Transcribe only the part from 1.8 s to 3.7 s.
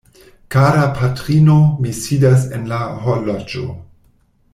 mi sidas en la horloĝo.